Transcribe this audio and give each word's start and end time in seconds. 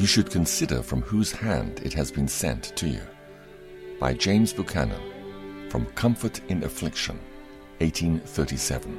you 0.00 0.06
should 0.06 0.30
consider 0.30 0.82
from 0.82 1.02
whose 1.02 1.30
hand 1.30 1.78
it 1.84 1.92
has 1.92 2.10
been 2.10 2.26
sent 2.26 2.74
to 2.74 2.88
you. 2.88 3.02
By 4.00 4.14
James 4.14 4.50
Buchanan, 4.50 5.02
from 5.68 5.84
Comfort 5.88 6.40
in 6.48 6.64
Affliction, 6.64 7.18
1837. 7.80 8.98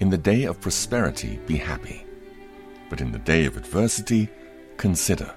In 0.00 0.10
the 0.10 0.18
day 0.18 0.42
of 0.42 0.60
prosperity, 0.60 1.38
be 1.46 1.56
happy. 1.56 2.04
But 2.90 3.00
in 3.00 3.12
the 3.12 3.20
day 3.20 3.44
of 3.44 3.56
adversity, 3.56 4.28
consider 4.76 5.32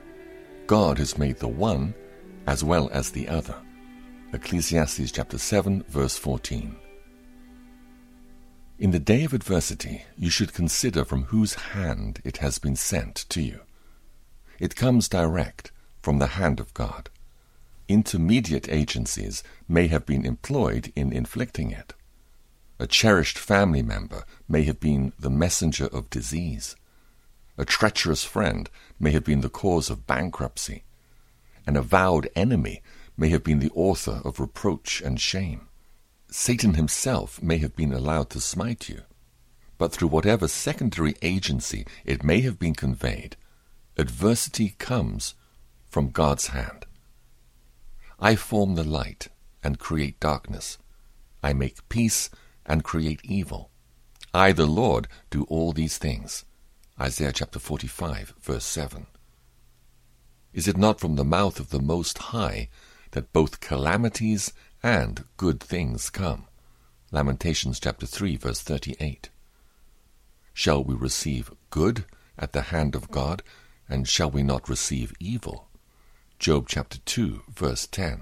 God 0.65 0.98
has 0.98 1.20
made 1.20 1.38
the 1.38 1.48
one 1.48 1.93
as 2.48 2.63
well 2.63 2.90
as 2.91 3.12
the 3.12 3.27
other. 3.27 3.55
Ecclesiastes 4.34 5.12
chapter 5.12 5.38
7, 5.38 5.84
verse 5.90 6.17
14. 6.17 6.76
In 8.79 8.91
the 8.91 8.99
day 8.99 9.26
of 9.26 9.34
adversity, 9.34 10.05
you 10.17 10.31
should 10.31 10.54
consider 10.54 11.04
from 11.04 11.26
whose 11.26 11.54
hand 11.54 12.21
it 12.23 12.38
has 12.38 12.57
been 12.57 12.76
sent 12.76 13.26
to 13.29 13.41
you. 13.41 13.59
It 14.59 14.76
comes 14.76 15.08
direct 15.08 15.72
from 16.02 16.20
the 16.20 16.27
hand 16.27 16.59
of 16.59 16.73
God. 16.73 17.09
Intermediate 17.88 18.70
agencies 18.70 19.44
may 19.68 19.88
have 19.88 20.05
been 20.05 20.26
employed 20.26 20.91
in 20.95 21.12
inflicting 21.12 21.72
it. 21.72 21.94
A 22.77 22.88
cherished 22.88 23.38
family 23.38 23.82
member 23.82 24.26
may 24.48 24.63
have 24.63 24.80
been 24.80 25.13
the 25.20 25.30
messenger 25.30 25.88
of 25.88 26.09
disease. 26.09 26.76
A 27.58 27.66
treacherous 27.66 28.23
friend 28.23 28.70
may 28.99 29.12
have 29.12 29.23
been 29.23 29.41
the 29.41 29.49
cause 29.49 29.90
of 29.90 30.08
bankruptcy. 30.08 30.84
An 31.68 31.76
avowed 31.76 32.29
enemy 32.35 32.82
may 33.18 33.29
have 33.29 33.44
been 33.44 33.60
the 33.60 33.71
author 33.76 34.21
of 34.23 34.40
reproach 34.40 35.01
and 35.01 35.20
shame. 35.20 35.68
Satan 36.32 36.76
himself 36.76 37.41
may 37.41 37.57
have 37.57 37.76
been 37.76 37.91
allowed 37.91 38.29
to 38.29 38.40
smite 38.40 38.88
you, 38.88 39.01
but 39.77 39.91
through 39.91 40.07
whatever 40.10 40.48
secondary 40.48 41.16
agency 41.21 41.85
it 42.05 42.23
may 42.23 42.41
have 42.41 42.60
been 42.60 42.76
conveyed, 42.76 43.35
adversity 43.99 44.75
comes 44.77 45.35
from 45.89 46.09
God's 46.09 46.47
hand. 46.47 46.85
I 48.19 48.35
form 48.35 48.75
the 48.75 48.83
light 48.83 49.27
and 49.63 49.79
create 49.79 50.19
darkness. 50.19 50.77
I 51.43 51.53
make 51.53 51.87
peace 51.89 52.29
and 52.65 52.83
create 52.83 53.21
evil. 53.23 53.70
I, 54.33 54.51
the 54.51 54.65
Lord, 54.65 55.07
do 55.29 55.43
all 55.43 55.71
these 55.71 55.97
things. 55.97 56.45
Isaiah 56.99 57.31
chapter 57.31 57.59
45, 57.59 58.35
verse 58.41 58.65
7. 58.65 59.07
Is 60.53 60.67
it 60.67 60.77
not 60.77 60.99
from 60.99 61.15
the 61.15 61.23
mouth 61.23 61.59
of 61.59 61.70
the 61.70 61.79
Most 61.79 62.17
High 62.17 62.70
that 63.11 63.33
both 63.33 63.59
calamities 63.59 64.53
and 64.83 65.25
good 65.38 65.59
things 65.59 66.09
come. 66.09 66.45
Lamentations 67.11 67.79
chapter 67.79 68.05
3 68.05 68.38
verse 68.38 68.61
38. 68.61 69.29
Shall 70.53 70.83
we 70.83 70.95
receive 70.95 71.51
good 71.69 72.05
at 72.38 72.53
the 72.53 72.63
hand 72.63 72.95
of 72.95 73.11
God, 73.11 73.44
and 73.90 74.07
shall 74.07 74.29
we 74.29 74.44
not 74.44 74.69
receive 74.69 75.13
evil? 75.19 75.68
Job 76.38 76.68
chapter 76.69 77.00
2 77.00 77.44
verse 77.50 77.88
10. 77.88 78.22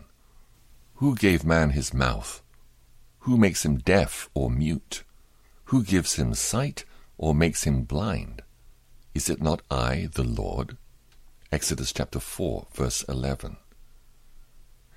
Who 0.96 1.16
gave 1.16 1.44
man 1.44 1.72
his 1.72 1.94
mouth? 1.94 2.42
Who 3.20 3.38
makes 3.38 3.66
him 3.66 3.78
deaf 3.78 4.30
or 4.34 4.50
mute? 4.50 5.04
Who 5.66 5.84
gives 5.84 6.16
him 6.16 6.34
sight 6.34 6.86
or 7.18 7.36
makes 7.36 7.64
him 7.64 7.84
blind? 7.84 8.42
Is 9.14 9.30
it 9.30 9.42
not 9.42 9.62
I, 9.70 10.10
the 10.14 10.24
Lord? 10.24 10.78
Exodus 11.52 11.92
chapter 11.92 12.20
4 12.20 12.68
verse 12.74 13.04
11. 13.04 13.58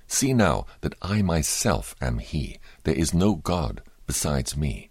See 0.07 0.33
now 0.33 0.65
that 0.81 0.95
I 1.01 1.21
myself 1.21 1.95
am 2.01 2.19
He. 2.19 2.59
There 2.83 2.93
is 2.93 3.13
no 3.13 3.35
God 3.35 3.81
besides 4.05 4.57
me. 4.57 4.89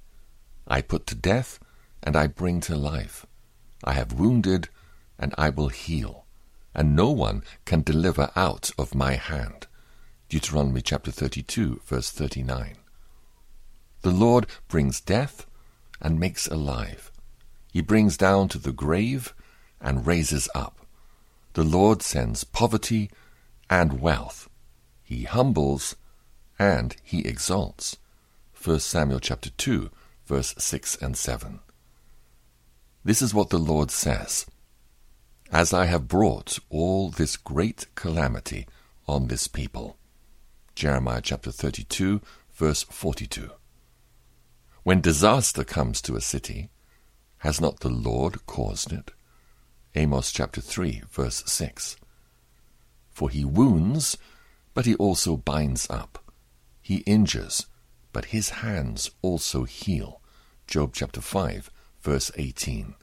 I 0.67 0.81
put 0.81 1.07
to 1.09 1.15
death, 1.15 1.59
and 2.03 2.17
I 2.17 2.27
bring 2.27 2.61
to 2.61 2.75
life. 2.75 3.27
I 3.85 3.93
have 3.93 4.15
wounded, 4.15 4.71
and 5.21 5.35
I 5.39 5.51
will 5.51 5.69
heal. 5.69 6.25
And 6.75 6.97
no 6.97 7.11
one 7.11 7.45
can 7.65 7.83
deliver 7.83 8.31
out 8.35 8.71
of 8.79 8.95
my 8.95 9.15
hand. 9.15 9.67
Deuteronomy 10.29 10.81
chapter 10.81 11.11
32, 11.11 11.83
verse 11.85 12.11
39. 12.11 12.77
The 14.03 14.11
Lord 14.11 14.47
brings 14.67 15.01
death 15.01 15.47
and 16.01 16.19
makes 16.19 16.47
alive. 16.49 17.13
He 17.73 17.83
brings 17.83 18.17
down 18.17 18.49
to 18.49 18.59
the 18.59 18.73
grave 18.73 19.35
and 19.81 20.07
raises 20.07 20.49
up. 20.55 20.87
The 21.53 21.65
Lord 21.65 22.03
sends 22.03 22.45
poverty 22.45 23.11
and 23.69 24.01
wealth. 24.01 24.49
He 25.03 25.25
humbles 25.25 25.97
and 26.59 26.97
he 27.03 27.21
exalts. 27.27 27.97
1 28.63 28.81
Samuel 28.81 29.21
chapter 29.21 29.51
2, 29.51 29.91
verse 30.27 30.55
6 30.57 30.97
and 30.97 31.17
7. 31.17 31.61
This 33.05 33.21
is 33.21 33.35
what 33.35 33.51
the 33.51 33.59
Lord 33.59 33.91
says 33.91 34.47
As 35.53 35.73
I 35.75 35.87
have 35.87 36.07
brought 36.07 36.59
all 36.69 37.11
this 37.11 37.37
great 37.37 37.87
calamity 37.95 38.67
on 39.09 39.27
this 39.27 39.49
people. 39.49 39.97
Jeremiah 40.75 41.21
chapter 41.23 41.51
32, 41.51 42.21
verse 42.55 42.85
42. 42.85 43.51
When 44.85 45.01
disaster 45.01 45.65
comes 45.65 46.01
to 46.03 46.17
a 46.17 46.21
city, 46.21 46.71
has 47.39 47.61
not 47.61 47.81
the 47.81 47.91
Lord 47.91 48.47
caused 48.47 48.93
it? 48.93 49.11
Amos 49.95 50.31
chapter 50.31 50.61
3, 50.61 51.03
verse 51.11 51.43
6. 51.47 51.97
For 53.11 53.29
he 53.29 53.45
wounds 53.45 54.17
but 54.75 54.87
he 54.87 54.95
also 54.95 55.37
binds 55.37 55.89
up. 55.91 56.33
He 56.81 56.99
injures, 56.99 57.67
but 58.13 58.27
his 58.27 58.51
hands 58.51 59.11
also 59.23 59.65
heal. 59.65 60.21
Job 60.67 60.93
chapter 60.95 61.21
5, 61.21 61.71
verse 62.01 62.31
18. 62.37 62.95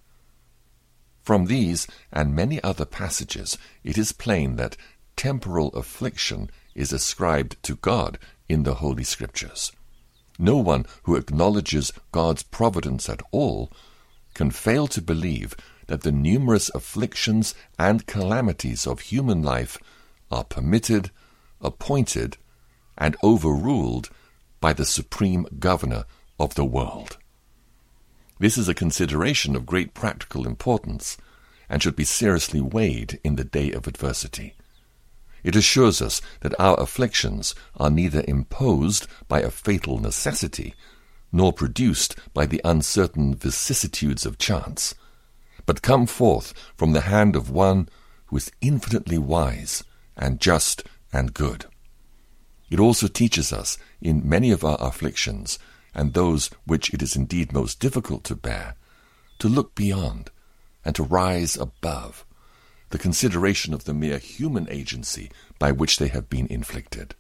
From 1.28 1.48
these 1.48 1.88
and 2.10 2.34
many 2.34 2.64
other 2.64 2.86
passages, 2.86 3.58
it 3.84 3.98
is 3.98 4.14
plain 4.14 4.56
that 4.56 4.78
temporal 5.18 5.76
affliction 5.76 6.50
is 6.74 6.94
ascribed 6.94 7.62
to 7.64 7.76
God 7.76 8.18
in 8.48 8.64
the 8.64 8.76
Holy 8.76 9.04
Scriptures. 9.04 9.74
No 10.40 10.56
one 10.56 10.86
who 11.04 11.18
acknowledges 11.18 11.92
God's 12.14 12.44
providence 12.44 13.10
at 13.10 13.22
all 13.32 13.70
can 14.36 14.52
fail 14.52 14.88
to 14.88 15.02
believe 15.02 15.54
that 15.88 16.04
the 16.04 16.14
numerous 16.14 16.72
afflictions 16.74 17.54
and 17.78 18.08
calamities 18.08 18.88
of 18.88 19.02
human 19.02 19.44
life 19.44 19.78
are 20.32 20.46
permitted 20.46 21.12
appointed, 21.60 22.38
and 22.98 23.18
overruled 23.22 24.10
by 24.62 24.72
the 24.72 24.86
supreme 24.86 25.46
governor 25.60 26.06
of 26.40 26.56
the 26.56 26.64
world. 26.64 27.18
This 28.40 28.58
is 28.58 28.70
a 28.70 28.74
consideration 28.74 29.56
of 29.56 29.66
great 29.66 29.94
practical 29.94 30.46
importance 30.46 31.18
and 31.70 31.82
should 31.82 31.96
be 31.96 32.04
seriously 32.04 32.62
weighed 32.62 33.20
in 33.24 33.36
the 33.36 33.44
day 33.44 33.72
of 33.72 33.88
adversity. 33.88 34.54
It 35.44 35.56
assures 35.56 36.02
us 36.02 36.22
that 36.42 36.60
our 36.60 36.80
afflictions 36.80 37.56
are 37.78 37.90
neither 37.90 38.24
imposed 38.28 39.08
by 39.28 39.42
a 39.42 39.52
fatal 39.52 40.00
necessity 40.00 40.74
nor 41.32 41.52
produced 41.52 42.16
by 42.34 42.46
the 42.46 42.62
uncertain 42.64 43.36
vicissitudes 43.36 44.26
of 44.26 44.38
chance, 44.38 44.96
but 45.66 45.82
come 45.82 46.06
forth 46.06 46.54
from 46.76 46.94
the 46.94 47.02
hand 47.02 47.36
of 47.36 47.50
one 47.50 47.90
who 48.28 48.38
is 48.38 48.52
infinitely 48.62 49.18
wise 49.18 49.84
and 50.16 50.40
just 50.40 50.84
and 51.12 51.34
good. 51.34 51.66
It 52.70 52.80
also 52.80 53.08
teaches 53.08 53.54
us 53.54 53.78
in 54.02 54.28
many 54.28 54.52
of 54.52 54.64
our 54.64 54.78
afflictions, 54.80 55.60
and 55.98 56.14
those 56.14 56.50
which 56.66 56.94
it 56.94 57.02
is 57.02 57.16
indeed 57.16 57.52
most 57.52 57.80
difficult 57.80 58.24
to 58.24 58.36
bear, 58.36 58.76
to 59.40 59.50
look 59.50 59.76
beyond 59.76 60.30
and 60.86 60.96
to 60.96 61.04
rise 61.04 61.58
above 61.58 62.24
the 62.92 62.98
consideration 62.98 63.74
of 63.74 63.84
the 63.84 63.94
mere 63.94 64.18
human 64.18 64.68
agency 64.70 65.30
by 65.60 65.72
which 65.72 65.98
they 65.98 66.08
have 66.08 66.30
been 66.30 66.48
inflicted. 66.48 67.16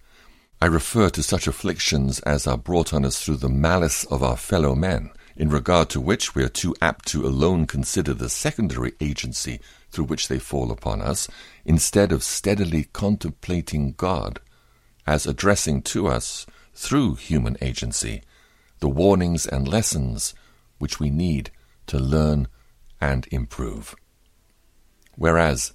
I 0.61 0.67
refer 0.67 1.09
to 1.09 1.23
such 1.23 1.47
afflictions 1.47 2.19
as 2.21 2.47
are 2.47 2.57
brought 2.57 2.93
on 2.93 3.03
us 3.03 3.21
through 3.21 3.37
the 3.37 3.49
malice 3.49 4.05
of 4.05 4.23
our 4.23 4.37
fellow 4.37 4.75
men, 4.75 5.11
in 5.35 5.49
regard 5.49 5.89
to 5.89 6.01
which 6.01 6.33
we 6.33 6.43
are 6.43 6.49
too 6.49 6.75
apt 6.81 7.05
to 7.07 7.27
alone 7.27 7.67
consider 7.67 8.13
the 8.13 8.29
secondary 8.29 8.93
agency 9.01 9.59
through 9.91 10.05
which 10.05 10.29
they 10.29 10.39
fall 10.39 10.71
upon 10.71 11.01
us, 11.01 11.27
instead 11.65 12.11
of 12.11 12.23
steadily 12.23 12.85
contemplating 12.93 13.93
God 13.97 14.39
as 15.05 15.27
addressing 15.27 15.81
to 15.81 16.07
us, 16.07 16.45
through 16.73 17.15
human 17.15 17.57
agency, 17.61 18.21
the 18.79 18.89
warnings 18.89 19.45
and 19.45 19.67
lessons 19.67 20.33
which 20.77 20.99
we 20.99 21.09
need 21.09 21.51
to 21.87 21.97
learn 21.97 22.47
and 23.01 23.27
improve. 23.31 23.95
Whereas, 25.15 25.73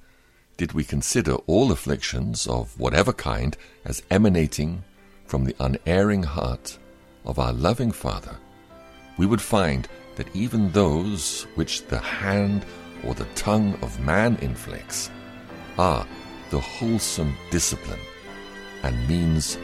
did 0.57 0.73
we 0.73 0.85
consider 0.85 1.35
all 1.47 1.73
afflictions 1.73 2.47
of 2.47 2.79
whatever 2.79 3.13
kind 3.13 3.57
as 3.85 4.03
emanating 4.11 4.85
from 5.27 5.45
the 5.45 5.57
unerring 5.59 6.23
heart 6.23 6.79
of 7.25 7.39
our 7.39 7.53
loving 7.53 7.91
Father, 7.91 8.37
we 9.17 9.27
would 9.27 9.41
find 9.41 9.89
that 10.17 10.35
even 10.37 10.71
those 10.73 11.47
which 11.55 11.87
the 11.87 11.99
hand 11.99 12.65
or 13.05 13.15
the 13.15 13.27
tongue 13.35 13.75
of 13.83 13.99
man 14.01 14.37
inflicts 14.43 15.11
are 15.79 16.07
the 16.51 16.61
wholesome 16.61 17.35
discipline 17.51 18.01
and 18.83 19.09
means 19.09 19.59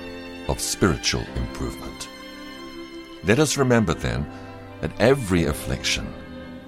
of 0.48 0.58
spiritual 0.58 1.24
improvement. 1.36 2.08
Let 3.28 3.40
us 3.40 3.58
remember 3.58 3.92
then 3.92 4.26
that 4.80 4.98
every 4.98 5.44
affliction, 5.44 6.14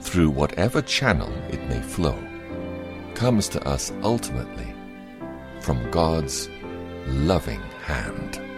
through 0.03 0.29
whatever 0.29 0.83
channel 0.83 1.33
it 1.49 1.67
may 1.71 1.81
flow, 1.81 2.19
comes 3.15 3.49
to 3.49 3.67
us 3.67 3.91
ultimately 4.03 4.75
from 5.63 5.91
God's 5.91 6.51
loving 7.07 7.63
hand. 7.83 8.50